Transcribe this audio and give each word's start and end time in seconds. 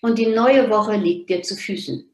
und 0.00 0.18
die 0.18 0.26
neue 0.26 0.70
Woche 0.70 0.96
liegt 0.96 1.30
dir 1.30 1.42
zu 1.42 1.56
Füßen. 1.56 2.06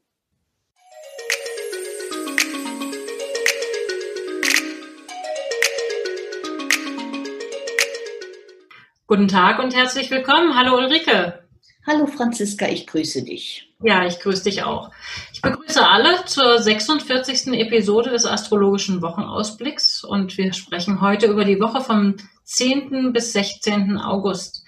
Guten 9.07 9.29
Tag 9.29 9.59
und 9.59 9.73
herzlich 9.73 10.11
willkommen. 10.11 10.57
Hallo 10.57 10.75
Ulrike. 10.75 11.47
Hallo 11.85 12.07
Franziska, 12.07 12.67
ich 12.67 12.85
grüße 12.85 13.23
dich. 13.23 13.73
Ja, 13.81 14.05
ich 14.05 14.19
grüße 14.19 14.43
dich 14.43 14.63
auch. 14.63 14.91
Ich 15.31 15.41
begrüße 15.41 15.87
alle 15.87 16.25
zur 16.25 16.59
46. 16.59 17.53
Episode 17.53 18.09
des 18.09 18.25
astrologischen 18.25 19.01
Wochenausblicks 19.01 20.03
und 20.03 20.37
wir 20.37 20.51
sprechen 20.51 20.99
heute 20.99 21.27
über 21.27 21.45
die 21.45 21.61
Woche 21.61 21.79
vom 21.79 22.17
10. 22.43 23.13
bis 23.13 23.31
16. 23.31 23.97
August. 23.97 24.65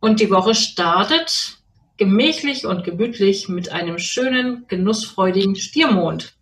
Und 0.00 0.18
die 0.18 0.30
Woche 0.30 0.56
startet 0.56 1.59
gemächlich 2.00 2.66
und 2.66 2.82
gemütlich 2.82 3.48
mit 3.50 3.70
einem 3.70 3.98
schönen, 3.98 4.64
genussfreudigen 4.68 5.54
Stiermond. 5.54 6.32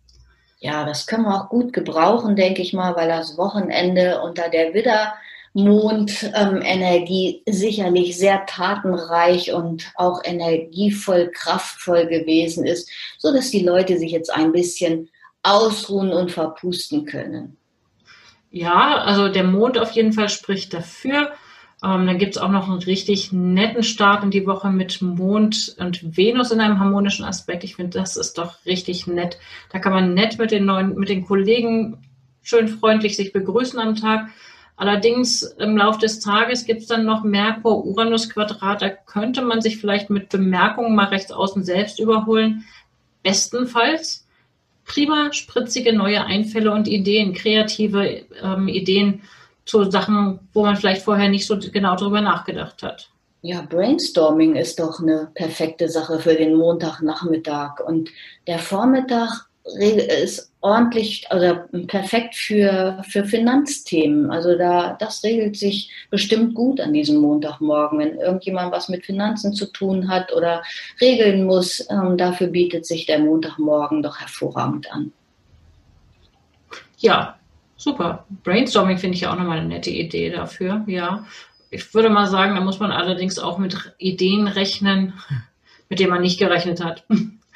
Ja, 0.61 0.85
das 0.85 1.05
können 1.05 1.25
wir 1.25 1.35
auch 1.35 1.49
gut 1.49 1.73
gebrauchen, 1.73 2.37
denke 2.37 2.61
ich 2.61 2.71
mal, 2.71 2.95
weil 2.95 3.09
das 3.09 3.37
Wochenende 3.37 4.21
unter 4.21 4.47
der 4.47 4.73
Widdermondenergie 4.73 7.43
ähm, 7.45 7.53
sicherlich 7.53 8.17
sehr 8.17 8.45
tatenreich 8.45 9.51
und 9.51 9.91
auch 9.95 10.21
energievoll, 10.23 11.29
kraftvoll 11.33 12.07
gewesen 12.07 12.65
ist, 12.65 12.89
so 13.17 13.33
dass 13.33 13.51
die 13.51 13.63
Leute 13.63 13.97
sich 13.97 14.11
jetzt 14.11 14.33
ein 14.33 14.53
bisschen 14.53 15.09
ausruhen 15.43 16.13
und 16.13 16.31
verpusten 16.31 17.03
können. 17.03 17.57
Ja, 18.49 18.99
also 18.99 19.27
der 19.27 19.43
Mond 19.43 19.77
auf 19.77 19.91
jeden 19.91 20.13
Fall 20.13 20.29
spricht 20.29 20.73
dafür. 20.73 21.33
Ähm, 21.83 22.07
dann 22.07 22.17
gibt 22.17 22.35
es 22.35 22.41
auch 22.41 22.49
noch 22.49 22.67
einen 22.67 22.79
richtig 22.79 23.31
netten 23.31 23.83
Start 23.83 24.23
in 24.23 24.31
die 24.31 24.45
Woche 24.45 24.69
mit 24.69 25.01
Mond 25.01 25.75
und 25.79 26.17
Venus 26.17 26.51
in 26.51 26.59
einem 26.59 26.79
harmonischen 26.79 27.25
Aspekt. 27.25 27.63
Ich 27.63 27.75
finde, 27.75 27.97
das 27.99 28.17
ist 28.17 28.37
doch 28.37 28.65
richtig 28.65 29.07
nett. 29.07 29.37
Da 29.71 29.79
kann 29.79 29.93
man 29.93 30.13
nett 30.13 30.37
mit 30.37 30.51
den 30.51 30.65
neuen, 30.65 30.95
mit 30.95 31.09
den 31.09 31.25
Kollegen 31.25 31.97
schön 32.41 32.67
freundlich 32.67 33.15
sich 33.15 33.31
begrüßen 33.31 33.79
am 33.79 33.95
Tag. 33.95 34.29
Allerdings 34.75 35.43
im 35.43 35.77
Laufe 35.77 35.99
des 35.99 36.19
Tages 36.19 36.65
gibt 36.65 36.81
es 36.81 36.87
dann 36.87 37.05
noch 37.05 37.23
Merkur-Uranus-Quadrat. 37.23 38.81
Da 38.81 38.89
könnte 38.89 39.41
man 39.41 39.61
sich 39.61 39.77
vielleicht 39.77 40.09
mit 40.09 40.29
Bemerkungen 40.29 40.95
mal 40.95 41.07
rechts 41.07 41.31
außen 41.31 41.63
selbst 41.63 41.99
überholen. 41.99 42.65
Bestenfalls 43.23 44.25
prima, 44.85 45.31
spritzige 45.31 45.93
neue 45.93 46.25
Einfälle 46.25 46.71
und 46.71 46.87
Ideen, 46.87 47.33
kreative 47.33 48.23
ähm, 48.41 48.67
Ideen 48.67 49.21
zu 49.69 49.89
Sachen, 49.89 50.39
wo 50.53 50.63
man 50.63 50.75
vielleicht 50.75 51.03
vorher 51.03 51.29
nicht 51.29 51.45
so 51.45 51.57
genau 51.57 51.95
darüber 51.95 52.21
nachgedacht 52.21 52.83
hat. 52.83 53.09
Ja, 53.41 53.61
Brainstorming 53.61 54.55
ist 54.55 54.79
doch 54.79 54.99
eine 54.99 55.29
perfekte 55.33 55.87
Sache 55.87 56.19
für 56.19 56.35
den 56.35 56.55
Montagnachmittag. 56.55 57.79
Und 57.79 58.09
der 58.47 58.59
Vormittag 58.59 59.45
ist 59.77 60.51
ordentlich, 60.61 61.25
also 61.29 61.55
perfekt 61.87 62.35
für, 62.35 63.01
für 63.07 63.23
Finanzthemen. 63.23 64.29
Also 64.29 64.57
da, 64.57 64.97
das 64.99 65.23
regelt 65.23 65.55
sich 65.55 65.89
bestimmt 66.09 66.53
gut 66.53 66.81
an 66.81 66.91
diesem 66.91 67.17
Montagmorgen. 67.21 67.99
Wenn 67.99 68.15
irgendjemand 68.15 68.73
was 68.73 68.89
mit 68.89 69.05
Finanzen 69.05 69.53
zu 69.53 69.67
tun 69.67 70.09
hat 70.09 70.33
oder 70.33 70.63
regeln 70.99 71.45
muss, 71.45 71.87
ähm, 71.89 72.17
dafür 72.17 72.47
bietet 72.47 72.85
sich 72.85 73.05
der 73.05 73.19
Montagmorgen 73.19 74.03
doch 74.03 74.19
hervorragend 74.19 74.91
an. 74.91 75.13
Ja, 76.97 77.38
Super. 77.79 78.25
Brainstorming 78.43 78.97
finde 78.97 79.15
ich 79.15 79.21
ja 79.21 79.31
auch 79.31 79.37
nochmal 79.37 79.59
eine 79.59 79.69
nette 79.69 79.89
Idee 79.89 80.29
dafür, 80.29 80.83
ja. 80.85 81.25
Ich 81.71 81.93
würde 81.93 82.09
mal 82.09 82.27
sagen, 82.27 82.55
da 82.55 82.61
muss 82.61 82.79
man 82.79 82.91
allerdings 82.91 83.39
auch 83.39 83.57
mit 83.57 83.93
Ideen 83.97 84.47
rechnen, 84.47 85.13
mit 85.87 85.99
denen 85.99 86.09
man 86.09 86.21
nicht 86.21 86.39
gerechnet 86.39 86.83
hat. 86.83 87.05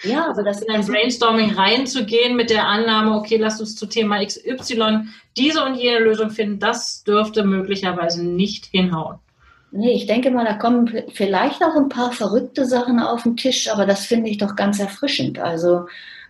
Ja, 0.04 0.30
aber 0.30 0.44
das 0.44 0.62
in 0.62 0.74
ein 0.74 0.86
Brainstorming 0.86 1.52
reinzugehen 1.52 2.38
mit 2.38 2.50
der 2.50 2.68
Annahme, 2.68 3.16
okay, 3.18 3.36
lass 3.36 3.60
uns 3.60 3.76
zu 3.76 3.86
Thema 3.86 4.26
XY 4.26 5.08
diese 5.36 5.64
und 5.64 5.76
jene 5.76 6.00
Lösung 6.00 6.30
finden, 6.30 6.60
das 6.60 7.04
dürfte 7.04 7.44
möglicherweise 7.44 8.26
nicht 8.26 8.68
hinhauen. 8.68 9.20
Nee, 9.72 9.92
ich 9.92 10.06
denke 10.06 10.32
mal, 10.32 10.46
da 10.46 10.54
kommen 10.54 11.04
vielleicht 11.14 11.62
auch 11.62 11.76
ein 11.76 11.90
paar 11.90 12.14
verrückte 12.14 12.66
Sachen 12.66 13.00
auf 13.00 13.24
den 13.24 13.36
Tisch, 13.36 13.70
aber 13.70 13.86
das 13.86 14.06
finde 14.06 14.30
ich 14.30 14.38
doch 14.38 14.56
ganz 14.56 14.80
erfrischend. 14.80 15.40
Also 15.40 15.88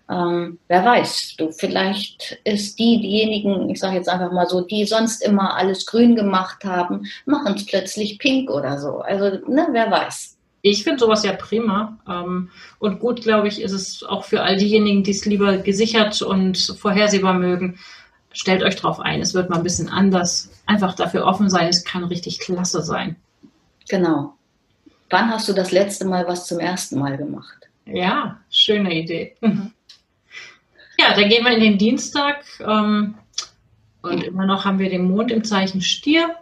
ähm, 0.10 0.60
wer 0.68 0.84
weiß, 0.84 1.36
du 1.38 1.52
vielleicht 1.52 2.40
ist 2.44 2.78
die 2.78 3.00
diejenigen, 3.00 3.70
ich 3.70 3.80
sage 3.80 3.96
jetzt 3.96 4.10
einfach 4.10 4.32
mal 4.32 4.48
so, 4.48 4.62
die 4.62 4.86
sonst 4.86 5.24
immer 5.24 5.56
alles 5.56 5.86
grün 5.86 6.16
gemacht 6.16 6.66
haben, 6.66 7.06
machen 7.26 7.56
es 7.56 7.66
plötzlich 7.66 8.20
pink 8.20 8.50
oder 8.50 8.80
so. 8.80 9.00
Also 9.00 9.40
ne, 9.48 9.68
wer 9.72 9.90
weiß. 9.90 10.38
Ich 10.62 10.84
finde 10.84 11.00
sowas 11.00 11.24
ja 11.24 11.34
prima. 11.34 11.98
Ähm, 12.08 12.50
und 12.80 13.00
gut, 13.00 13.22
glaube 13.22 13.48
ich, 13.48 13.62
ist 13.62 13.72
es 13.72 14.04
auch 14.04 14.26
für 14.26 14.44
all 14.44 14.58
diejenigen, 14.58 15.04
die 15.04 15.12
es 15.12 15.26
lieber 15.26 15.58
gesichert 15.58 16.22
und 16.22 16.58
vorhersehbar 16.80 17.34
mögen. 17.34 17.80
Stellt 18.32 18.64
euch 18.64 18.76
drauf 18.76 19.00
ein, 19.00 19.22
es 19.22 19.34
wird 19.34 19.50
mal 19.50 19.58
ein 19.58 19.64
bisschen 19.64 19.90
anders. 19.90 20.50
Einfach 20.66 20.96
dafür 20.96 21.26
offen 21.26 21.50
sein, 21.50 21.68
es 21.68 21.84
kann 21.84 22.04
richtig 22.04 22.40
klasse 22.40 22.82
sein. 22.82 23.16
Genau. 23.90 24.34
Wann 25.10 25.30
hast 25.30 25.48
du 25.48 25.54
das 25.54 25.72
letzte 25.72 26.06
Mal 26.06 26.28
was 26.28 26.48
zum 26.48 26.60
ersten 26.60 26.98
Mal 26.98 27.18
gemacht? 27.18 27.70
Ja, 27.86 28.40
schöne 28.50 28.94
Idee. 28.94 29.36
Mhm. 31.16 31.20
Ja, 31.20 31.22
dann 31.22 31.30
gehen 31.30 31.46
wir 31.46 31.54
in 31.54 31.64
den 31.64 31.78
Dienstag. 31.78 32.44
Ähm, 32.60 33.16
und 34.02 34.24
immer 34.24 34.46
noch 34.46 34.66
haben 34.66 34.80
wir 34.80 34.90
den 34.90 35.10
Mond 35.10 35.32
im 35.32 35.44
Zeichen 35.44 35.82
Stier. 35.82 36.36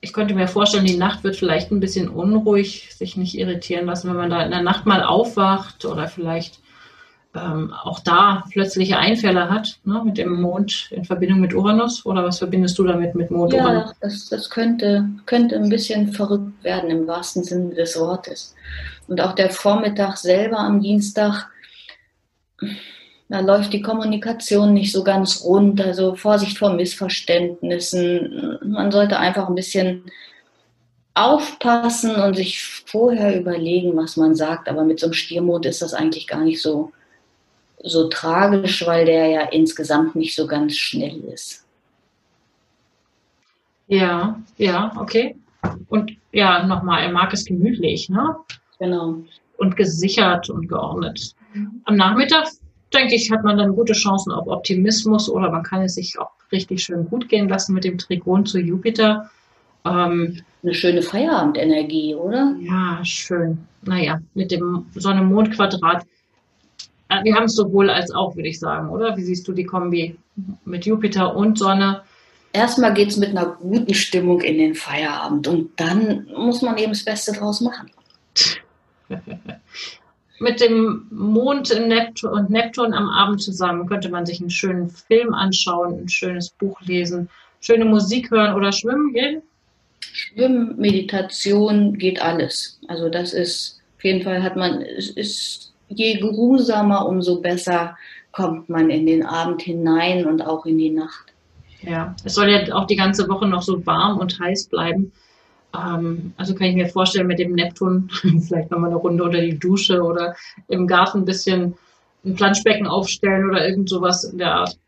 Ich 0.00 0.12
könnte 0.12 0.34
mir 0.34 0.46
vorstellen, 0.46 0.84
die 0.84 0.96
Nacht 0.96 1.24
wird 1.24 1.36
vielleicht 1.36 1.72
ein 1.72 1.80
bisschen 1.80 2.08
unruhig, 2.08 2.94
sich 2.94 3.16
nicht 3.16 3.36
irritieren 3.36 3.86
lassen, 3.86 4.08
wenn 4.08 4.16
man 4.16 4.30
da 4.30 4.44
in 4.44 4.52
der 4.52 4.62
Nacht 4.62 4.86
mal 4.86 5.02
aufwacht 5.02 5.84
oder 5.84 6.06
vielleicht 6.06 6.60
ähm, 7.34 7.72
auch 7.72 8.00
da 8.00 8.44
plötzliche 8.50 8.98
Einfälle 8.98 9.50
hat, 9.50 9.78
ne, 9.84 10.00
mit 10.04 10.16
dem 10.18 10.40
Mond 10.40 10.88
in 10.92 11.04
Verbindung 11.04 11.40
mit 11.40 11.54
Uranus. 11.54 12.06
Oder 12.06 12.24
was 12.24 12.38
verbindest 12.38 12.78
du 12.78 12.84
damit 12.84 13.14
mit 13.14 13.30
Mond? 13.30 13.52
Ja, 13.52 13.64
Uranus? 13.64 13.94
Das, 14.00 14.28
das 14.28 14.50
könnte, 14.50 15.08
könnte 15.26 15.56
ein 15.56 15.68
bisschen 15.68 16.12
verrückt 16.12 16.62
werden 16.62 16.90
im 16.90 17.06
wahrsten 17.06 17.42
Sinne 17.42 17.74
des 17.74 17.98
Wortes. 17.98 18.54
Und 19.08 19.20
auch 19.20 19.34
der 19.34 19.50
Vormittag 19.50 20.16
selber 20.16 20.58
am 20.58 20.80
Dienstag 20.80 21.48
da 23.28 23.40
läuft 23.40 23.72
die 23.72 23.82
Kommunikation 23.82 24.72
nicht 24.72 24.92
so 24.92 25.02
ganz 25.02 25.42
rund. 25.42 25.80
Also 25.80 26.14
Vorsicht 26.14 26.58
vor 26.58 26.72
Missverständnissen. 26.72 28.58
Man 28.62 28.92
sollte 28.92 29.18
einfach 29.18 29.48
ein 29.48 29.54
bisschen 29.56 30.04
aufpassen 31.14 32.14
und 32.16 32.36
sich 32.36 32.62
vorher 32.62 33.38
überlegen, 33.38 33.96
was 33.96 34.16
man 34.16 34.34
sagt. 34.34 34.68
Aber 34.68 34.84
mit 34.84 35.00
so 35.00 35.06
einem 35.06 35.14
Stiermond 35.14 35.66
ist 35.66 35.82
das 35.82 35.94
eigentlich 35.94 36.28
gar 36.28 36.44
nicht 36.44 36.62
so, 36.62 36.92
so 37.82 38.08
tragisch, 38.08 38.86
weil 38.86 39.06
der 39.06 39.26
ja 39.26 39.40
insgesamt 39.42 40.14
nicht 40.14 40.36
so 40.36 40.46
ganz 40.46 40.76
schnell 40.76 41.18
ist. 41.24 41.64
Ja, 43.88 44.40
ja, 44.56 44.92
okay. 44.96 45.36
Und 45.88 46.12
ja, 46.32 46.64
nochmal, 46.66 47.02
er 47.02 47.12
mag 47.12 47.32
es 47.32 47.44
gemütlich, 47.44 48.08
ne? 48.08 48.36
Genau. 48.78 49.16
Und 49.56 49.76
gesichert 49.76 50.50
und 50.50 50.68
geordnet. 50.68 51.34
Mhm. 51.54 51.80
Am 51.84 51.96
Nachmittag 51.96 52.48
denke 52.92 53.14
ich, 53.14 53.30
hat 53.30 53.44
man 53.44 53.58
dann 53.58 53.74
gute 53.74 53.92
Chancen 53.92 54.32
auf 54.32 54.46
Optimismus 54.46 55.28
oder 55.28 55.50
man 55.50 55.62
kann 55.62 55.82
es 55.82 55.94
sich 55.94 56.18
auch 56.18 56.30
richtig 56.52 56.82
schön 56.82 57.08
gut 57.08 57.28
gehen 57.28 57.48
lassen 57.48 57.74
mit 57.74 57.84
dem 57.84 57.98
Trigon 57.98 58.46
zu 58.46 58.58
Jupiter. 58.58 59.30
Ähm, 59.84 60.40
Eine 60.62 60.74
schöne 60.74 61.02
Feierabendenergie, 61.02 62.14
oder? 62.14 62.56
Ja, 62.60 63.00
schön. 63.04 63.66
Naja, 63.82 64.20
mit 64.34 64.50
dem 64.50 64.86
Sonne-Mond-Quadrat. 64.94 66.04
Äh, 67.08 67.24
wir 67.24 67.34
haben 67.34 67.44
es 67.44 67.54
sowohl 67.54 67.90
als 67.90 68.10
auch, 68.10 68.34
würde 68.36 68.48
ich 68.48 68.58
sagen, 68.58 68.90
oder? 68.90 69.16
Wie 69.16 69.22
siehst 69.22 69.46
du 69.46 69.52
die 69.52 69.64
Kombi 69.64 70.16
mit 70.64 70.86
Jupiter 70.86 71.36
und 71.36 71.58
Sonne? 71.58 72.02
Erstmal 72.52 72.94
geht 72.94 73.10
es 73.10 73.16
mit 73.16 73.30
einer 73.30 73.46
guten 73.46 73.94
Stimmung 73.94 74.40
in 74.40 74.58
den 74.58 74.74
Feierabend 74.74 75.46
und 75.46 75.78
dann 75.78 76.26
muss 76.36 76.62
man 76.62 76.78
eben 76.78 76.92
das 76.92 77.04
Beste 77.04 77.32
draus 77.32 77.60
machen. 77.60 77.90
mit 80.38 80.60
dem 80.60 81.06
Mond 81.10 81.70
Neptun 81.70 82.30
und 82.30 82.50
Neptun 82.50 82.92
am 82.92 83.08
Abend 83.08 83.42
zusammen 83.42 83.86
könnte 83.86 84.08
man 84.08 84.26
sich 84.26 84.40
einen 84.40 84.50
schönen 84.50 84.90
Film 84.90 85.34
anschauen, 85.34 86.00
ein 86.00 86.08
schönes 86.08 86.50
Buch 86.50 86.80
lesen, 86.82 87.28
schöne 87.60 87.84
Musik 87.84 88.30
hören 88.30 88.54
oder 88.54 88.72
schwimmen 88.72 89.12
gehen? 89.12 89.42
Schwimmen, 90.00 90.76
Meditation 90.76 91.96
geht 91.98 92.20
alles. 92.22 92.78
Also 92.88 93.08
das 93.08 93.32
ist, 93.32 93.80
auf 93.96 94.04
jeden 94.04 94.22
Fall 94.22 94.42
hat 94.42 94.56
man, 94.56 94.80
ist 94.82 95.72
je 95.88 96.18
geruhsamer, 96.18 97.06
umso 97.06 97.40
besser 97.40 97.96
kommt 98.32 98.68
man 98.68 98.90
in 98.90 99.06
den 99.06 99.24
Abend 99.24 99.62
hinein 99.62 100.26
und 100.26 100.42
auch 100.42 100.66
in 100.66 100.78
die 100.78 100.90
Nacht. 100.90 101.32
Ja, 101.82 102.14
es 102.24 102.34
soll 102.34 102.50
ja 102.50 102.74
auch 102.74 102.86
die 102.86 102.96
ganze 102.96 103.28
Woche 103.28 103.46
noch 103.46 103.62
so 103.62 103.84
warm 103.86 104.18
und 104.18 104.38
heiß 104.38 104.66
bleiben. 104.66 105.12
Ähm, 105.74 106.32
also 106.36 106.54
kann 106.54 106.68
ich 106.68 106.76
mir 106.76 106.88
vorstellen, 106.88 107.26
mit 107.26 107.38
dem 107.38 107.52
Neptun 107.52 108.10
vielleicht 108.46 108.70
nochmal 108.70 108.90
eine 108.90 108.98
Runde 108.98 109.24
unter 109.24 109.40
die 109.40 109.58
Dusche 109.58 110.02
oder 110.02 110.34
im 110.68 110.86
Garten 110.86 111.18
ein 111.18 111.24
bisschen 111.24 111.74
ein 112.24 112.34
Planschbecken 112.34 112.86
aufstellen 112.86 113.48
oder 113.48 113.66
irgend 113.66 113.88
sowas 113.88 114.24
in 114.24 114.38
der 114.38 114.54
Art. 114.54 114.78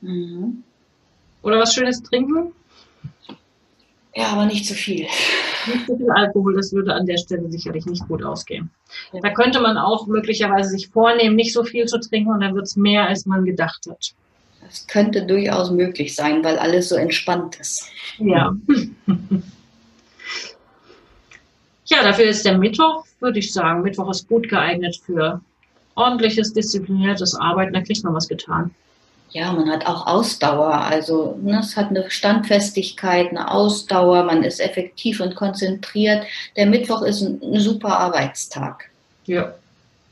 Mhm. 0.00 0.62
Oder 1.42 1.58
was 1.58 1.74
Schönes 1.74 2.02
trinken? 2.02 2.52
Ja, 4.14 4.28
aber 4.28 4.46
nicht 4.46 4.64
zu 4.64 4.74
viel. 4.74 5.06
Nicht 5.66 5.86
zu 5.86 5.96
viel 5.96 6.10
Alkohol, 6.10 6.54
das 6.54 6.72
würde 6.72 6.94
an 6.94 7.04
der 7.04 7.16
Stelle 7.18 7.50
sicherlich 7.50 7.84
nicht 7.86 8.06
gut 8.06 8.22
ausgehen. 8.22 8.70
Ja. 9.12 9.20
Da 9.20 9.30
könnte 9.30 9.60
man 9.60 9.76
auch 9.76 10.06
möglicherweise 10.06 10.70
sich 10.70 10.88
vornehmen, 10.88 11.34
nicht 11.34 11.52
so 11.52 11.64
viel 11.64 11.86
zu 11.86 11.98
trinken 11.98 12.30
und 12.30 12.40
dann 12.40 12.54
wird 12.54 12.66
es 12.66 12.76
mehr, 12.76 13.08
als 13.08 13.26
man 13.26 13.44
gedacht 13.44 13.86
hat. 13.90 14.14
Das 14.64 14.86
könnte 14.86 15.26
durchaus 15.26 15.70
möglich 15.70 16.14
sein, 16.14 16.44
weil 16.44 16.58
alles 16.58 16.88
so 16.88 16.96
entspannt 16.96 17.56
ist. 17.60 17.88
Ja. 18.18 18.54
ja, 21.86 22.02
dafür 22.02 22.26
ist 22.26 22.44
der 22.44 22.58
Mittwoch, 22.58 23.04
würde 23.20 23.38
ich 23.38 23.52
sagen. 23.52 23.82
Mittwoch 23.82 24.10
ist 24.10 24.28
gut 24.28 24.48
geeignet 24.48 25.00
für 25.04 25.40
ordentliches, 25.94 26.52
diszipliniertes 26.52 27.34
Arbeiten. 27.34 27.72
Da 27.72 27.80
kriegt 27.80 28.04
man 28.04 28.14
was 28.14 28.28
getan 28.28 28.74
ja, 29.34 29.52
man 29.52 29.68
hat 29.68 29.84
auch 29.86 30.06
Ausdauer. 30.06 30.72
Also 30.74 31.36
ne, 31.42 31.58
es 31.58 31.76
hat 31.76 31.90
eine 31.90 32.08
Standfestigkeit, 32.08 33.30
eine 33.30 33.50
Ausdauer, 33.50 34.22
man 34.22 34.44
ist 34.44 34.60
effektiv 34.60 35.20
und 35.20 35.34
konzentriert. 35.34 36.24
Der 36.56 36.66
Mittwoch 36.66 37.02
ist 37.02 37.20
ein, 37.20 37.40
ein 37.42 37.58
super 37.58 37.98
Arbeitstag. 37.98 38.90
Ja. 39.26 39.52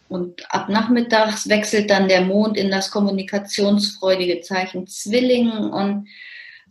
Und 0.09 0.53
ab 0.53 0.69
nachmittags 0.69 1.49
wechselt 1.49 1.89
dann 1.89 2.09
der 2.09 2.23
Mond 2.23 2.57
in 2.59 2.71
das 2.71 2.91
kommunikationsfreudige 2.91 4.41
Zeichen 4.41 4.89
Zwillingen 4.89 5.71
und 5.71 6.09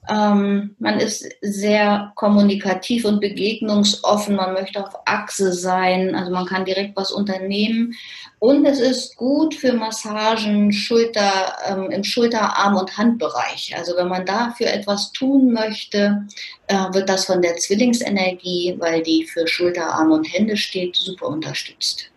ähm, 0.10 0.76
man 0.80 1.00
ist 1.00 1.30
sehr 1.42 2.12
kommunikativ 2.16 3.06
und 3.06 3.20
begegnungsoffen. 3.20 4.36
Man 4.36 4.54
möchte 4.54 4.84
auf 4.84 4.96
Achse 5.06 5.54
sein. 5.54 6.16
Also 6.16 6.32
man 6.32 6.48
kann 6.48 6.66
direkt 6.66 6.96
was 6.96 7.12
unternehmen. 7.12 7.94
Und 8.40 8.66
es 8.66 8.80
ist 8.80 9.16
gut 9.16 9.54
für 9.54 9.74
Massagen 9.74 10.72
Schulter, 10.72 11.56
ähm, 11.68 11.92
im 11.92 12.04
Schulter-, 12.04 12.58
Arm- 12.58 12.78
und 12.78 12.98
Handbereich. 12.98 13.76
Also 13.78 13.96
wenn 13.96 14.08
man 14.08 14.26
dafür 14.26 14.68
etwas 14.68 15.12
tun 15.12 15.54
möchte, 15.54 16.26
äh, 16.68 16.94
wird 16.94 17.08
das 17.08 17.26
von 17.26 17.42
der 17.44 17.58
Zwillingsenergie, 17.58 18.76
weil 18.80 19.04
die 19.04 19.26
für 19.26 19.48
Schulter, 19.48 19.94
Arm 19.94 20.12
und 20.12 20.24
Hände 20.26 20.58
steht, 20.58 20.96
super 20.96 21.28
unterstützt. 21.28 22.10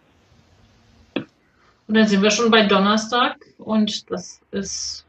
Und 1.87 1.95
dann 1.95 2.09
sind 2.09 2.23
wir 2.23 2.31
schon 2.31 2.51
bei 2.51 2.63
Donnerstag 2.63 3.37
und 3.59 4.11
das 4.11 4.41
ist 4.53 5.05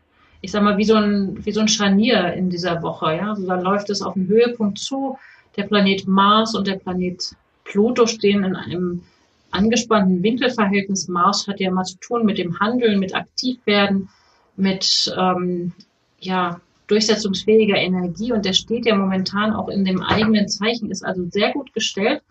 ich 0.45 0.51
sag 0.51 0.62
mal, 0.62 0.77
wie 0.77 0.86
so 0.86 0.94
ein, 0.94 1.44
wie 1.44 1.51
so 1.51 1.59
ein 1.59 1.68
Scharnier 1.68 2.33
in 2.33 2.51
dieser 2.51 2.83
Woche. 2.83 3.15
Ja? 3.15 3.30
Also 3.31 3.47
da 3.47 3.59
läuft 3.59 3.89
es 3.89 4.03
auf 4.03 4.15
einen 4.15 4.27
Höhepunkt 4.27 4.77
zu. 4.77 5.18
Der 5.57 5.63
Planet 5.63 6.07
Mars 6.07 6.53
und 6.53 6.68
der 6.68 6.75
Planet 6.75 7.36
Pluto 7.63 8.06
stehen 8.06 8.44
in 8.44 8.56
einem 8.56 9.01
angespannten 9.50 10.21
Winkelverhältnis. 10.21 11.07
Mars 11.07 11.47
hat 11.47 11.59
ja 11.59 11.71
mal 11.71 11.83
zu 11.83 11.97
tun 11.97 12.25
mit 12.25 12.38
dem 12.38 12.59
Handeln, 12.59 13.00
mit 13.00 13.15
Aktivwerden, 13.15 14.07
mit 14.56 15.12
ähm, 15.18 15.74
ja, 16.19 16.62
durchsetzungsfähiger 16.86 17.77
Energie 17.77 18.31
und 18.31 18.45
der 18.45 18.53
steht 18.53 18.86
ja 18.86 18.95
momentan 18.95 19.51
auch 19.51 19.69
in 19.69 19.83
dem 19.83 20.03
eigenen 20.03 20.47
Zeichen, 20.47 20.92
ist 20.92 21.03
also 21.03 21.25
sehr 21.31 21.53
gut 21.53 21.74
gestellt. 21.74 22.21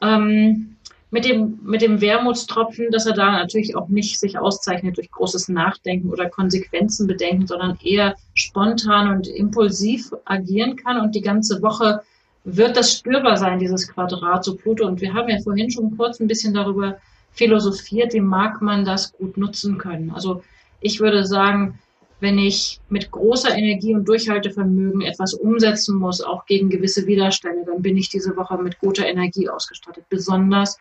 Ähm, 0.00 0.73
mit 1.14 1.24
dem, 1.24 1.60
mit 1.62 1.80
dem 1.80 2.00
Wermutstropfen, 2.00 2.90
dass 2.90 3.06
er 3.06 3.12
da 3.12 3.30
natürlich 3.30 3.76
auch 3.76 3.86
nicht 3.86 4.18
sich 4.18 4.36
auszeichnet 4.36 4.96
durch 4.96 5.12
großes 5.12 5.48
Nachdenken 5.48 6.10
oder 6.10 6.28
Konsequenzen 6.28 7.06
bedenken, 7.06 7.46
sondern 7.46 7.78
eher 7.84 8.16
spontan 8.34 9.06
und 9.14 9.28
impulsiv 9.28 10.10
agieren 10.24 10.74
kann. 10.74 11.00
Und 11.00 11.14
die 11.14 11.20
ganze 11.20 11.62
Woche 11.62 12.02
wird 12.42 12.76
das 12.76 12.94
spürbar 12.94 13.36
sein, 13.36 13.60
dieses 13.60 13.86
Quadrat 13.86 14.42
zu 14.42 14.56
Pluto. 14.56 14.88
Und 14.88 15.00
wir 15.00 15.14
haben 15.14 15.28
ja 15.28 15.38
vorhin 15.40 15.70
schon 15.70 15.96
kurz 15.96 16.18
ein 16.18 16.26
bisschen 16.26 16.52
darüber 16.52 16.98
philosophiert, 17.30 18.12
wie 18.12 18.20
mag 18.20 18.60
man 18.60 18.84
das 18.84 19.12
gut 19.12 19.36
nutzen 19.36 19.78
können. 19.78 20.10
Also 20.10 20.42
ich 20.80 20.98
würde 20.98 21.24
sagen, 21.24 21.78
wenn 22.18 22.40
ich 22.40 22.80
mit 22.88 23.12
großer 23.12 23.56
Energie 23.56 23.94
und 23.94 24.08
Durchhaltevermögen 24.08 25.02
etwas 25.02 25.32
umsetzen 25.32 25.96
muss, 25.96 26.20
auch 26.20 26.44
gegen 26.46 26.70
gewisse 26.70 27.06
Widerstände, 27.06 27.66
dann 27.66 27.82
bin 27.82 27.96
ich 27.96 28.08
diese 28.08 28.36
Woche 28.36 28.58
mit 28.58 28.80
guter 28.80 29.06
Energie 29.06 29.48
ausgestattet. 29.48 30.06
Besonders 30.08 30.76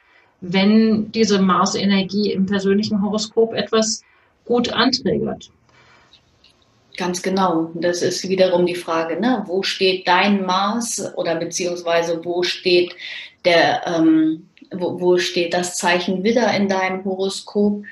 wenn 0.45 1.09
diese 1.13 1.41
Mars-Energie 1.41 2.33
im 2.33 2.45
persönlichen 2.45 3.01
Horoskop 3.01 3.53
etwas 3.53 4.03
gut 4.43 4.73
anträgert. 4.73 5.49
Ganz 6.97 7.21
genau. 7.23 7.71
Das 7.75 8.01
ist 8.01 8.27
wiederum 8.27 8.65
die 8.65 8.75
Frage, 8.75 9.19
ne? 9.19 9.43
wo 9.47 9.63
steht 9.63 10.05
dein 10.05 10.45
Mars 10.45 11.11
oder 11.15 11.35
beziehungsweise 11.35 12.23
wo 12.25 12.43
steht 12.43 12.93
der, 13.45 13.87
ähm, 13.87 14.49
wo, 14.71 14.99
wo 14.99 15.17
steht 15.17 15.53
das 15.53 15.77
Zeichen 15.77 16.25
Widder 16.25 16.53
in 16.53 16.67
deinem 16.67 17.05
Horoskop 17.05 17.83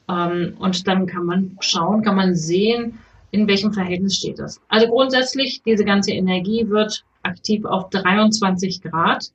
Ähm, 0.09 0.55
und 0.61 0.87
dann 0.87 1.07
kann 1.07 1.27
man 1.27 1.57
schauen, 1.59 2.03
kann 2.03 2.15
man 2.15 2.37
sehen, 2.37 3.01
in 3.33 3.49
welchem 3.49 3.73
Verhältnis 3.73 4.19
steht 4.19 4.39
das. 4.39 4.61
Also 4.69 4.87
grundsätzlich, 4.87 5.61
diese 5.65 5.85
ganze 5.85 6.13
Energie 6.13 6.69
wird 6.69 7.05
aktiv 7.25 7.65
auf 7.65 7.91
23 7.91 8.81
Grad. 8.81 9.33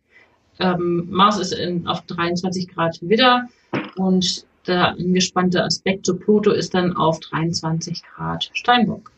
Ähm, 0.62 1.08
Mars 1.10 1.38
ist 1.38 1.52
in, 1.52 1.86
auf 1.88 2.02
23 2.04 2.70
Grad 2.70 2.98
wieder 3.02 3.50
und 3.98 4.46
der 4.68 4.92
angespannte 4.92 5.66
Aspekt 5.66 6.06
zu 6.06 6.16
Pluto 6.16 6.52
ist 6.52 6.74
dann 6.74 6.96
auf 6.96 7.20
23 7.20 8.04
Grad 8.04 8.50
Steinbock. 8.54 9.12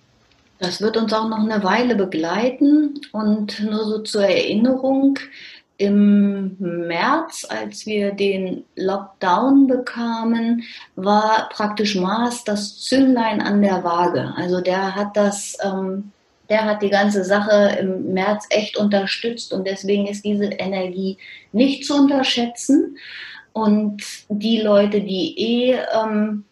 Das 0.59 0.81
wird 0.81 0.97
uns 0.97 1.13
auch 1.13 1.29
noch 1.29 1.39
eine 1.39 1.63
Weile 1.63 1.95
begleiten 1.95 2.99
und 3.11 3.59
nur 3.61 3.85
so 3.85 3.99
zur 3.99 4.23
Erinnerung, 4.23 5.19
im 5.77 6.57
März, 6.59 7.45
als 7.47 7.85
wir 7.85 8.11
den 8.11 8.65
Lockdown 8.75 9.67
bekamen, 9.67 10.63
war 10.95 11.49
praktisch 11.49 11.95
Mars 11.95 12.43
das 12.43 12.79
Zünglein 12.79 13.41
an 13.41 13.61
der 13.61 13.83
Waage. 13.83 14.33
Also 14.35 14.61
der 14.61 14.95
hat 14.95 15.15
das, 15.15 15.55
ähm, 15.63 16.11
der 16.49 16.65
hat 16.65 16.81
die 16.81 16.89
ganze 16.89 17.23
Sache 17.23 17.77
im 17.79 18.13
März 18.13 18.47
echt 18.49 18.77
unterstützt 18.77 19.53
und 19.53 19.67
deswegen 19.67 20.07
ist 20.07 20.25
diese 20.25 20.45
Energie 20.45 21.17
nicht 21.51 21.85
zu 21.85 21.95
unterschätzen. 21.95 22.97
Und 23.53 24.03
die 24.29 24.61
Leute, 24.61 25.01
die 25.01 25.35
eh 25.37 25.79
ähm, 25.93 26.45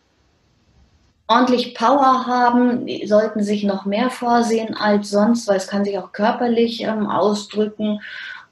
ordentlich 1.27 1.73
Power 1.73 2.27
haben, 2.27 2.87
sollten 3.05 3.43
sich 3.43 3.63
noch 3.63 3.85
mehr 3.85 4.09
vorsehen 4.09 4.75
als 4.75 5.09
sonst, 5.09 5.47
weil 5.47 5.57
es 5.57 5.67
kann 5.67 5.83
sich 5.83 5.97
auch 5.97 6.11
körperlich 6.11 6.81
ähm, 6.81 7.07
ausdrücken. 7.07 7.99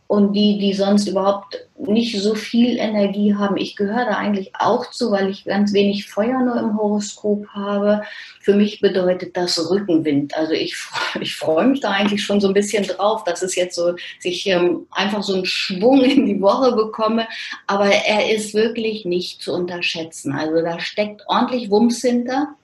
Und 0.08 0.34
die, 0.34 0.60
die 0.60 0.74
sonst 0.74 1.08
überhaupt 1.08 1.66
nicht 1.76 2.22
so 2.22 2.36
viel 2.36 2.78
Energie 2.78 3.34
haben, 3.34 3.58
ich 3.58 3.76
gehöre 3.76 4.06
da 4.06 4.18
eigentlich 4.18 4.52
auch 4.60 4.92
zu, 4.92 5.10
weil 5.10 5.30
ich 5.30 5.46
ganz 5.46 5.74
wenig 5.74 6.08
Feuer 6.08 6.40
nur 6.42 6.60
im 6.60 6.78
Horoskop 6.78 7.48
habe. 7.48 8.04
Für 8.42 8.54
mich 8.54 8.80
bedeutet 8.80 9.36
das 9.36 9.72
Rückenwind. 9.72 10.36
Also 10.38 10.54
ich, 10.54 10.76
ich 11.22 11.36
freue 11.36 11.68
mich 11.68 11.80
da 11.80 11.92
eigentlich 11.92 12.24
schon 12.24 12.40
so 12.42 12.48
ein 12.48 12.54
bisschen 12.54 12.84
drauf, 12.84 13.24
dass 13.24 13.42
es 13.42 13.56
jetzt 13.56 13.76
so 13.76 13.96
sich 14.20 14.46
ähm, 14.46 14.86
einfach 14.92 15.24
so 15.24 15.34
einen 15.34 15.46
Schwung 15.46 16.02
in 16.02 16.28
die 16.28 16.42
Woche 16.42 16.76
bekomme. 16.76 17.28
Aber 17.66 17.88
er 17.88 18.32
ist 18.36 18.54
wirklich 18.54 19.06
nicht 19.06 19.42
zu 19.42 19.54
unterschätzen. 19.54 20.34
Also 20.34 20.62
da 20.62 20.80
steckt 20.80 21.24
ordentlich 21.28 21.72
Wumms 21.72 22.02
hinter. 22.02 22.56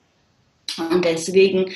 Und 0.80 1.06
deswegen 1.06 1.72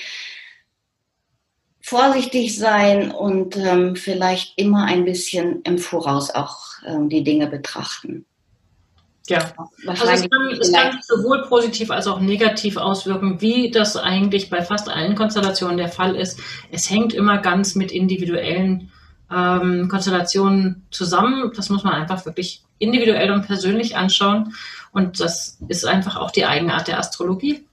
vorsichtig 1.82 2.58
sein 2.58 3.12
und 3.12 3.58
ähm, 3.58 3.96
vielleicht 3.96 4.58
immer 4.58 4.86
ein 4.86 5.06
bisschen 5.06 5.62
im 5.64 5.78
Voraus 5.78 6.32
auch 6.32 6.58
ähm, 6.88 7.10
die 7.10 7.24
Dinge 7.24 7.48
betrachten. 7.48 8.26
Ja, 9.28 9.54
also 9.88 10.06
es 10.06 10.30
kann, 10.30 10.58
es 10.60 10.74
kann 10.74 11.00
sowohl 11.02 11.44
positiv 11.48 11.92
als 11.92 12.08
auch 12.08 12.20
negativ 12.20 12.76
auswirken, 12.76 13.40
wie 13.40 13.72
das 13.72 13.96
eigentlich 13.96 14.50
bei 14.50 14.62
fast 14.62 14.90
allen 14.90 15.16
Konstellationen 15.16 15.78
der 15.78 15.88
Fall 15.88 16.16
ist. 16.16 16.40
Es 16.72 16.90
hängt 16.90 17.14
immer 17.14 17.38
ganz 17.38 17.76
mit 17.76 17.92
individuellen 17.92 18.92
ähm, 19.32 19.88
Konstellationen 19.88 20.86
zusammen. 20.92 21.52
Das 21.56 21.70
muss 21.70 21.84
man 21.84 21.94
einfach 21.94 22.26
wirklich 22.26 22.64
individuell 22.80 23.32
und 23.32 23.46
persönlich 23.46 23.96
anschauen. 23.96 24.56
Und 24.92 25.22
das 25.22 25.58
ist 25.70 25.86
einfach 25.86 26.18
auch 26.18 26.32
die 26.32 26.46
Eigenart 26.46 26.88
der 26.88 27.00
Astrologie. 27.00 27.66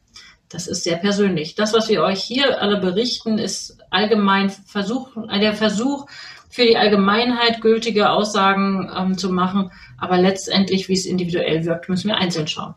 Das 0.50 0.66
ist 0.66 0.82
sehr 0.82 0.96
persönlich. 0.96 1.54
Das, 1.54 1.72
was 1.72 1.88
wir 1.88 2.02
euch 2.02 2.22
hier 2.22 2.60
alle 2.60 2.78
berichten, 2.78 3.38
ist 3.38 3.78
allgemein 3.88 4.50
Versuch, 4.50 5.08
der 5.40 5.54
Versuch, 5.54 6.06
für 6.50 6.62
die 6.66 6.76
Allgemeinheit 6.76 7.60
gültige 7.60 8.10
Aussagen 8.10 8.90
ähm, 8.94 9.16
zu 9.16 9.30
machen. 9.30 9.70
Aber 9.96 10.18
letztendlich, 10.18 10.88
wie 10.88 10.94
es 10.94 11.06
individuell 11.06 11.64
wirkt, 11.64 11.88
müssen 11.88 12.08
wir 12.08 12.16
einzeln 12.16 12.48
schauen. 12.48 12.74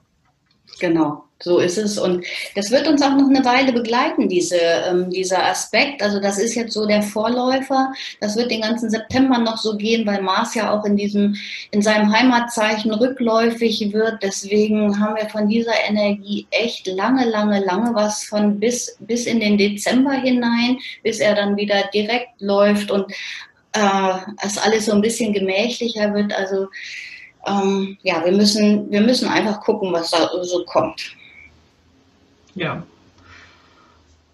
Genau, 0.80 1.24
so 1.42 1.60
ist 1.60 1.78
es. 1.78 1.98
Und 1.98 2.26
das 2.56 2.72
wird 2.72 2.88
uns 2.88 3.02
auch 3.02 3.16
noch 3.16 3.30
eine 3.30 3.46
Weile 3.46 3.74
begleiten, 3.74 4.28
diese, 4.28 4.58
ähm, 4.58 5.10
dieser 5.10 5.46
Aspekt. 5.46 6.02
Also 6.02 6.20
das 6.20 6.40
ist 6.40 6.56
jetzt 6.56 6.74
so 6.74 6.86
der 6.86 7.02
Vorläufer. 7.02 7.94
Das 8.20 8.36
wird 8.36 8.50
den 8.50 8.62
ganzen 8.62 8.90
September 8.90 9.38
noch 9.38 9.58
so 9.58 9.78
gehen, 9.78 10.06
weil 10.06 10.22
Mars 10.22 10.56
ja 10.56 10.72
auch 10.72 10.86
in 10.86 10.98
diesem, 10.98 11.36
in 11.72 11.82
seinem 11.82 12.12
Heimatzeichen 12.12 12.94
rückläufig 12.94 13.94
wird. 13.94 14.24
Deswegen 14.24 15.00
haben 15.00 15.16
wir 15.16 15.30
von 15.30 15.48
dieser 15.48 15.76
Energie 15.88 16.48
echt 16.52 16.88
lange, 16.88 17.26
lange, 17.30 17.64
lange 17.64 17.94
was 17.94 18.24
von 18.24 18.60
bis, 18.60 18.98
bis 19.00 19.26
in 19.26 19.40
den 19.40 19.58
Dezember 19.58 20.14
hinein, 20.14 20.78
bis 21.04 21.20
er 21.20 21.36
dann 21.36 21.56
wieder 21.56 21.84
direkt 21.94 22.42
läuft 22.42 22.90
und 22.90 23.12
äh, 23.74 24.18
es 24.44 24.58
alles 24.58 24.86
so 24.86 24.94
ein 24.94 25.02
bisschen 25.02 25.34
gemächlicher 25.34 26.14
wird. 26.14 26.34
Also 26.34 26.68
ähm, 27.46 27.98
ja, 28.04 28.24
wir 28.24 28.32
müssen, 28.32 28.90
wir 28.92 29.02
müssen 29.02 29.28
einfach 29.28 29.60
gucken, 29.62 29.92
was 29.92 30.12
da 30.12 30.30
so 30.44 30.64
kommt. 30.66 31.16
Ja. 32.56 32.84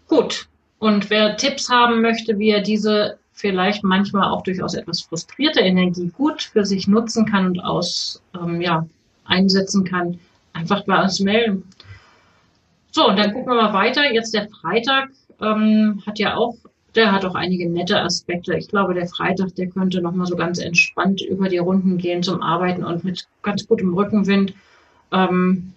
Gut. 0.08 0.48
Und 0.80 1.10
wer 1.10 1.36
Tipps 1.38 1.70
haben 1.70 2.02
möchte, 2.02 2.38
wie 2.40 2.50
er 2.50 2.62
diese 2.62 3.18
vielleicht 3.34 3.84
manchmal 3.84 4.30
auch 4.30 4.44
durchaus 4.44 4.74
etwas 4.74 5.02
frustrierte 5.02 5.62
Energie 5.62 6.10
gut 6.10 6.42
für 6.42 6.66
sich 6.66 6.88
nutzen 6.88 7.26
kann 7.26 7.48
und 7.48 7.60
aus, 7.62 8.22
ähm, 8.36 8.60
ja, 8.60 8.86
einsetzen 9.26 9.86
kann, 9.86 10.20
einfach 10.54 10.84
bei 10.86 11.02
uns 11.02 11.20
melden. 11.20 11.64
So, 12.92 13.08
und 13.08 13.18
dann 13.18 13.34
gucken 13.34 13.54
wir 13.54 13.62
mal 13.62 13.74
weiter. 13.74 14.12
Jetzt 14.12 14.34
der 14.34 14.50
Freitag 14.50 15.10
ähm, 15.42 16.02
hat 16.06 16.20
ja 16.20 16.36
auch 16.36 16.56
der 16.96 17.12
hat 17.12 17.26
auch 17.26 17.36
einige 17.36 17.70
nette 17.70 18.02
Aspekte. 18.02 18.56
Ich 18.56 18.68
glaube, 18.68 18.94
der 18.94 19.08
Freitag, 19.08 19.56
der 19.56 19.68
könnte 19.68 20.02
nochmal 20.02 20.28
so 20.28 20.36
ganz 20.36 20.60
entspannt 20.60 21.22
über 21.22 21.50
die 21.50 21.58
Runden 21.58 21.98
gehen 21.98 22.24
zum 22.24 22.42
Arbeiten 22.42 22.84
und 22.84 23.04
mit 23.04 23.28
ganz 23.44 23.68
gutem 23.68 23.94
Rückenwind. 23.94 24.54
Ähm, 25.12 25.74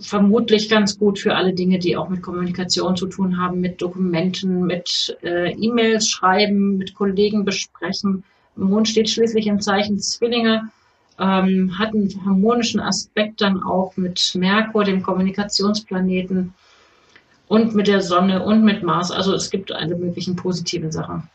vermutlich 0.00 0.68
ganz 0.68 0.98
gut 0.98 1.18
für 1.18 1.34
alle 1.34 1.54
Dinge, 1.54 1.78
die 1.78 1.96
auch 1.96 2.08
mit 2.08 2.22
Kommunikation 2.22 2.96
zu 2.96 3.06
tun 3.06 3.38
haben, 3.38 3.60
mit 3.60 3.80
Dokumenten, 3.80 4.66
mit 4.66 5.16
äh, 5.22 5.52
E-Mails 5.52 6.08
schreiben, 6.08 6.78
mit 6.78 6.94
Kollegen 6.94 7.44
besprechen. 7.44 8.24
Mond 8.56 8.88
steht 8.88 9.10
schließlich 9.10 9.46
im 9.46 9.60
Zeichen 9.60 9.98
Zwillinge, 9.98 10.70
ähm, 11.18 11.78
hat 11.78 11.94
einen 11.94 12.24
harmonischen 12.24 12.80
Aspekt 12.80 13.40
dann 13.40 13.62
auch 13.62 13.96
mit 13.96 14.32
Merkur, 14.34 14.84
dem 14.84 15.02
Kommunikationsplaneten 15.02 16.54
und 17.48 17.74
mit 17.74 17.86
der 17.86 18.00
Sonne 18.00 18.44
und 18.44 18.64
mit 18.64 18.82
Mars. 18.82 19.10
Also 19.10 19.34
es 19.34 19.50
gibt 19.50 19.72
alle 19.72 19.96
möglichen 19.96 20.36
positiven 20.36 20.90
Sachen. 20.90 21.28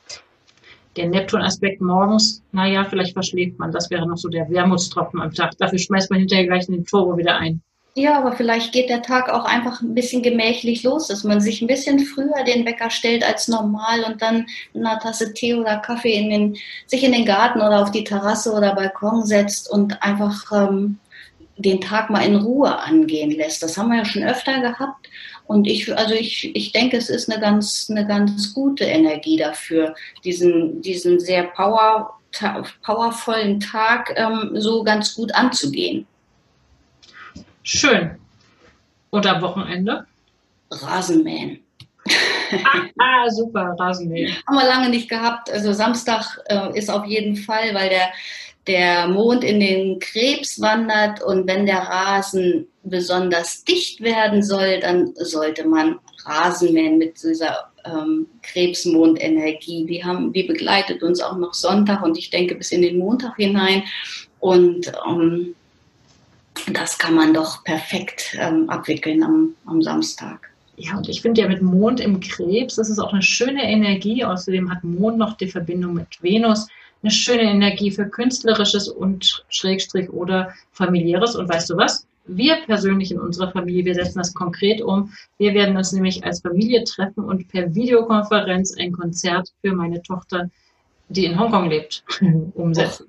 Der 0.95 1.07
Neptun-Aspekt 1.07 1.81
morgens, 1.81 2.43
naja, 2.51 2.83
vielleicht 2.83 3.13
verschläft 3.13 3.59
man. 3.59 3.71
Das 3.71 3.89
wäre 3.89 4.07
noch 4.07 4.17
so 4.17 4.27
der 4.27 4.49
Wermutstropfen 4.49 5.21
am 5.21 5.33
Tag. 5.33 5.57
Dafür 5.57 5.79
schmeißt 5.79 6.09
man 6.09 6.19
hinterher 6.19 6.47
gleich 6.47 6.65
den 6.65 6.85
Turbo 6.85 7.15
wieder 7.17 7.37
ein. 7.37 7.61
Ja, 7.95 8.17
aber 8.17 8.33
vielleicht 8.33 8.71
geht 8.71 8.89
der 8.89 9.01
Tag 9.01 9.29
auch 9.29 9.45
einfach 9.45 9.81
ein 9.81 9.93
bisschen 9.93 10.21
gemächlich 10.21 10.83
los, 10.83 11.07
dass 11.07 11.23
man 11.23 11.41
sich 11.41 11.61
ein 11.61 11.67
bisschen 11.67 11.99
früher 11.99 12.43
den 12.45 12.65
Wecker 12.65 12.89
stellt 12.89 13.23
als 13.23 13.47
normal 13.47 14.03
und 14.07 14.21
dann 14.21 14.45
eine 14.73 14.99
Tasse 15.01 15.33
Tee 15.33 15.55
oder 15.55 15.77
Kaffee 15.77 16.13
in 16.13 16.29
den, 16.29 16.57
sich 16.85 17.03
in 17.03 17.11
den 17.11 17.25
Garten 17.25 17.59
oder 17.59 17.81
auf 17.81 17.91
die 17.91 18.03
Terrasse 18.03 18.53
oder 18.53 18.75
Balkon 18.75 19.25
setzt 19.25 19.69
und 19.69 20.01
einfach 20.01 20.51
ähm, 20.51 20.99
den 21.57 21.81
Tag 21.81 22.09
mal 22.09 22.25
in 22.25 22.35
Ruhe 22.35 22.77
angehen 22.79 23.31
lässt. 23.31 23.63
Das 23.63 23.77
haben 23.77 23.89
wir 23.89 23.97
ja 23.97 24.05
schon 24.05 24.23
öfter 24.23 24.61
gehabt. 24.61 25.09
Und 25.49 25.65
ich, 25.65 25.97
also 25.97 26.13
ich, 26.13 26.55
ich 26.55 26.73
denke, 26.73 26.97
es 26.97 27.09
ist 27.09 27.27
eine 27.27 27.41
ganz, 27.41 27.87
eine 27.89 28.05
ganz 28.05 28.53
gute 28.53 28.83
Energie 28.83 29.35
dafür, 29.35 29.95
diesen, 30.23 30.79
diesen 30.83 31.19
sehr 31.19 31.45
power, 31.45 32.19
powervollen 32.83 33.59
Tag 33.59 34.13
ähm, 34.15 34.51
so 34.53 34.83
ganz 34.83 35.15
gut 35.15 35.33
anzugehen. 35.33 36.05
Schön. 37.63 38.11
Und 39.09 39.25
am 39.25 39.41
Wochenende? 39.41 40.05
Rasenmähen. 40.69 41.63
ah, 42.51 42.85
ah, 42.99 43.29
super, 43.31 43.75
Rasenmähen. 43.79 44.35
Haben 44.45 44.55
wir 44.55 44.67
lange 44.67 44.89
nicht 44.89 45.09
gehabt. 45.09 45.49
Also 45.49 45.73
Samstag 45.73 46.25
äh, 46.45 46.77
ist 46.77 46.91
auf 46.91 47.07
jeden 47.07 47.35
Fall, 47.35 47.73
weil 47.73 47.89
der 47.89 48.09
der 48.67 49.07
Mond 49.07 49.43
in 49.43 49.59
den 49.59 49.99
Krebs 49.99 50.61
wandert 50.61 51.21
und 51.23 51.47
wenn 51.47 51.65
der 51.65 51.79
Rasen 51.79 52.67
besonders 52.83 53.63
dicht 53.63 54.01
werden 54.01 54.43
soll, 54.43 54.79
dann 54.79 55.13
sollte 55.15 55.67
man 55.67 55.99
Rasenmähen 56.25 56.97
mit 56.97 57.21
dieser 57.23 57.71
ähm, 57.85 58.27
Krebsmondenergie. 58.43 59.85
Die, 59.85 60.03
haben, 60.03 60.33
die 60.33 60.43
begleitet 60.43 61.03
uns 61.03 61.21
auch 61.21 61.37
noch 61.37 61.53
Sonntag 61.53 62.03
und 62.03 62.17
ich 62.17 62.29
denke 62.29 62.55
bis 62.55 62.71
in 62.71 62.81
den 62.81 62.97
Montag 62.97 63.35
hinein. 63.37 63.83
Und 64.39 64.91
ähm, 65.07 65.55
das 66.73 66.97
kann 66.97 67.15
man 67.15 67.33
doch 67.33 67.63
perfekt 67.63 68.37
ähm, 68.39 68.69
abwickeln 68.69 69.23
am, 69.23 69.55
am 69.65 69.81
Samstag. 69.81 70.49
Ja, 70.77 70.97
und 70.97 71.09
ich 71.09 71.21
finde 71.21 71.41
ja 71.41 71.47
mit 71.47 71.61
Mond 71.61 71.99
im 71.99 72.21
Krebs, 72.21 72.75
das 72.75 72.89
ist 72.89 72.99
auch 72.99 73.11
eine 73.11 73.21
schöne 73.21 73.63
Energie. 73.63 74.23
Außerdem 74.23 74.71
hat 74.71 74.83
Mond 74.83 75.17
noch 75.17 75.35
die 75.35 75.47
Verbindung 75.47 75.93
mit 75.93 76.21
Venus 76.21 76.67
eine 77.01 77.11
schöne 77.11 77.43
Energie 77.43 77.91
für 77.91 78.05
Künstlerisches 78.05 78.87
und 78.89 79.45
Schrägstrich 79.49 80.09
oder 80.09 80.53
familiäres. 80.71 81.35
Und 81.35 81.49
weißt 81.49 81.69
du 81.69 81.77
was? 81.77 82.05
Wir 82.27 82.57
persönlich 82.65 83.11
in 83.11 83.19
unserer 83.19 83.51
Familie, 83.51 83.85
wir 83.85 83.95
setzen 83.95 84.19
das 84.19 84.33
konkret 84.33 84.81
um. 84.81 85.11
Wir 85.37 85.53
werden 85.53 85.75
uns 85.77 85.91
nämlich 85.93 86.23
als 86.23 86.41
Familie 86.41 86.83
treffen 86.83 87.23
und 87.23 87.47
per 87.47 87.73
Videokonferenz 87.73 88.77
ein 88.77 88.91
Konzert 88.91 89.51
für 89.61 89.73
meine 89.73 90.01
Tochter, 90.03 90.49
die 91.07 91.25
in 91.25 91.39
Hongkong 91.39 91.69
lebt, 91.69 92.03
umsetzen. 92.53 93.07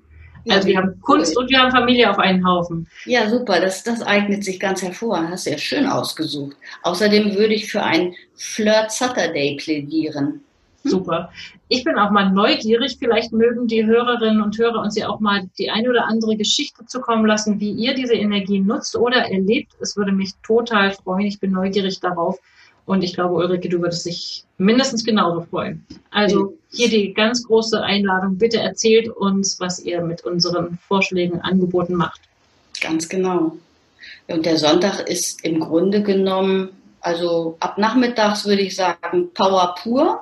Also 0.49 0.67
wir 0.67 0.77
haben 0.77 0.99
Kunst 1.01 1.37
und 1.37 1.49
wir 1.51 1.59
haben 1.59 1.71
Familie 1.71 2.09
auf 2.09 2.17
einen 2.17 2.45
Haufen. 2.47 2.87
Ja, 3.05 3.29
super. 3.29 3.59
Das, 3.59 3.83
das 3.83 4.01
eignet 4.01 4.43
sich 4.43 4.59
ganz 4.59 4.81
hervor. 4.81 5.29
Hast 5.29 5.45
du 5.45 5.51
ja 5.51 5.57
schön 5.57 5.85
ausgesucht. 5.85 6.55
Außerdem 6.81 7.35
würde 7.35 7.53
ich 7.53 7.71
für 7.71 7.83
ein 7.83 8.15
Flirt 8.35 8.91
Saturday 8.91 9.57
plädieren. 9.57 10.43
Super. 10.83 11.31
Ich 11.67 11.83
bin 11.83 11.97
auch 11.97 12.11
mal 12.11 12.31
neugierig. 12.31 12.97
Vielleicht 12.97 13.31
mögen 13.31 13.67
die 13.67 13.85
Hörerinnen 13.85 14.41
und 14.41 14.57
Hörer 14.57 14.81
uns 14.81 14.97
ja 14.97 15.09
auch 15.09 15.19
mal 15.19 15.49
die 15.57 15.69
eine 15.69 15.89
oder 15.89 16.05
andere 16.05 16.35
Geschichte 16.35 16.85
zukommen 16.85 17.25
lassen, 17.25 17.59
wie 17.59 17.71
ihr 17.71 17.93
diese 17.93 18.15
Energie 18.15 18.59
nutzt 18.59 18.95
oder 18.95 19.29
erlebt. 19.29 19.73
Es 19.79 19.95
würde 19.95 20.11
mich 20.11 20.31
total 20.43 20.91
freuen. 20.91 21.27
Ich 21.27 21.39
bin 21.39 21.51
neugierig 21.51 21.99
darauf. 21.99 22.39
Und 22.85 23.03
ich 23.03 23.13
glaube, 23.13 23.35
Ulrike, 23.35 23.69
du 23.69 23.79
würdest 23.79 24.05
dich 24.05 24.43
mindestens 24.57 25.05
genauso 25.05 25.41
freuen. 25.41 25.85
Also 26.09 26.57
hier 26.71 26.89
die 26.89 27.13
ganz 27.13 27.43
große 27.43 27.81
Einladung. 27.81 28.37
Bitte 28.37 28.57
erzählt 28.57 29.07
uns, 29.07 29.59
was 29.59 29.79
ihr 29.79 30.01
mit 30.01 30.23
unseren 30.25 30.79
Vorschlägen, 30.87 31.41
Angeboten 31.41 31.95
macht. 31.95 32.21
Ganz 32.81 33.07
genau. 33.07 33.57
Und 34.27 34.45
der 34.45 34.57
Sonntag 34.57 35.07
ist 35.07 35.45
im 35.45 35.59
Grunde 35.59 36.01
genommen, 36.01 36.69
also 37.01 37.57
ab 37.59 37.77
nachmittags 37.77 38.45
würde 38.45 38.63
ich 38.63 38.75
sagen, 38.75 39.29
Power 39.33 39.75
pur. 39.81 40.21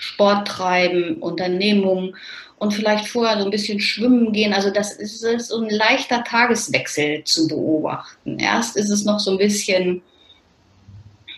Sport 0.00 0.48
treiben, 0.48 1.18
Unternehmungen 1.18 2.16
und 2.58 2.72
vielleicht 2.72 3.06
vorher 3.06 3.38
so 3.38 3.44
ein 3.44 3.50
bisschen 3.50 3.80
schwimmen 3.80 4.32
gehen. 4.32 4.54
Also 4.54 4.70
das 4.70 4.92
ist, 4.92 5.22
das 5.22 5.34
ist 5.34 5.48
so 5.48 5.60
ein 5.60 5.68
leichter 5.68 6.24
Tageswechsel 6.24 7.22
zu 7.24 7.46
beobachten. 7.46 8.38
Erst 8.38 8.76
ist 8.76 8.88
es 8.88 9.04
noch 9.04 9.20
so 9.20 9.32
ein 9.32 9.38
bisschen 9.38 10.00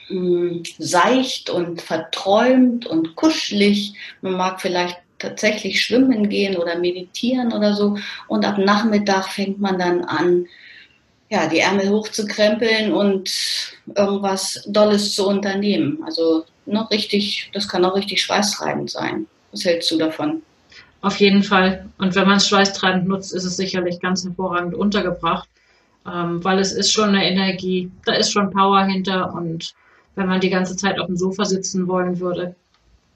mh, 0.09 0.51
hm, 0.51 0.63
seicht 0.79 1.51
und 1.51 1.83
verträumt 1.83 2.87
und 2.87 3.17
kuschelig. 3.17 3.95
Man 4.21 4.35
mag 4.35 4.61
vielleicht 4.61 4.99
tatsächlich 5.19 5.81
schwimmen 5.81 6.29
gehen 6.29 6.57
oder 6.57 6.79
meditieren 6.79 7.53
oder 7.53 7.75
so. 7.75 7.99
Und 8.29 8.45
ab 8.45 8.59
Nachmittag 8.59 9.29
fängt 9.29 9.61
man 9.61 9.77
dann 9.77 10.05
an, 10.05 10.47
ja, 11.33 11.47
die 11.47 11.61
Ärmel 11.61 11.89
hochzukrempeln 11.89 12.93
und 12.93 13.31
irgendwas 13.97 14.63
Dolles 14.67 15.15
zu 15.15 15.27
unternehmen. 15.27 15.99
Also 16.05 16.45
noch 16.67 16.91
richtig, 16.91 17.51
das 17.55 17.67
kann 17.67 17.87
auch 17.87 17.97
richtig 17.97 18.21
schweißtreibend 18.21 18.91
sein. 18.91 19.27
Was 19.51 19.65
hältst 19.65 19.91
du 19.91 19.97
davon? 19.97 20.43
Auf 21.01 21.17
jeden 21.17 21.43
Fall. 21.43 21.89
Und 21.97 22.15
wenn 22.15 22.27
man 22.27 22.37
es 22.37 22.49
schweißtreibend 22.49 23.09
nutzt, 23.09 23.33
ist 23.33 23.45
es 23.45 23.57
sicherlich 23.57 23.99
ganz 23.99 24.23
hervorragend 24.23 24.75
untergebracht, 24.75 25.49
ähm, 26.07 26.45
weil 26.45 26.59
es 26.59 26.73
ist 26.73 26.93
schon 26.93 27.09
eine 27.09 27.27
Energie, 27.27 27.91
da 28.05 28.13
ist 28.13 28.31
schon 28.31 28.51
Power 28.51 28.85
hinter 28.85 29.33
und 29.33 29.73
wenn 30.17 30.29
man 30.29 30.41
die 30.41 30.51
ganze 30.51 30.77
Zeit 30.77 31.01
auf 31.01 31.07
dem 31.07 31.17
Sofa 31.17 31.47
sitzen 31.47 31.89
wollen 31.89 32.21
würde, 32.21 32.55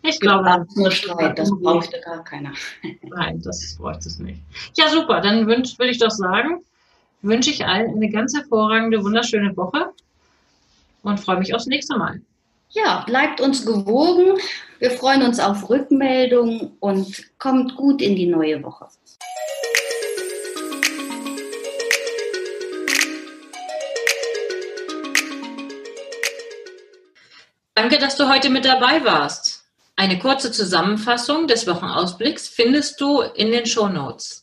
ich 0.00 0.20
glaube, 0.20 0.44
das 0.44 0.74
nur 0.74 0.90
Streit, 0.90 1.38
das 1.38 1.50
bräuchte 1.50 2.00
gar 2.00 2.24
keiner. 2.24 2.52
Nein, 3.02 3.42
das 3.42 3.76
bräuchte 3.76 4.08
es 4.08 4.18
nicht. 4.18 4.40
Ja, 4.74 4.88
super, 4.88 5.20
dann 5.20 5.46
würde 5.46 5.90
ich 5.90 5.98
doch 5.98 6.10
sagen, 6.10 6.62
wünsche 7.22 7.50
ich 7.50 7.64
allen 7.64 7.94
eine 7.96 8.10
ganz 8.10 8.34
hervorragende, 8.36 9.02
wunderschöne 9.02 9.56
Woche 9.56 9.92
und 11.02 11.20
freue 11.20 11.38
mich 11.38 11.54
aufs 11.54 11.66
nächste 11.66 11.96
Mal. 11.96 12.20
Ja, 12.70 13.04
bleibt 13.06 13.40
uns 13.40 13.64
gewogen. 13.64 14.38
Wir 14.78 14.90
freuen 14.90 15.22
uns 15.22 15.40
auf 15.40 15.70
Rückmeldungen 15.70 16.76
und 16.80 17.38
kommt 17.38 17.76
gut 17.76 18.02
in 18.02 18.16
die 18.16 18.26
neue 18.26 18.62
Woche. 18.62 18.86
Danke, 27.74 27.98
dass 27.98 28.16
du 28.16 28.28
heute 28.28 28.50
mit 28.50 28.64
dabei 28.64 29.04
warst. 29.04 29.64
Eine 29.96 30.18
kurze 30.18 30.50
Zusammenfassung 30.50 31.46
des 31.46 31.66
Wochenausblicks 31.66 32.48
findest 32.48 33.00
du 33.00 33.20
in 33.20 33.50
den 33.50 33.64
Show 33.64 33.88
Notes. 33.88 34.42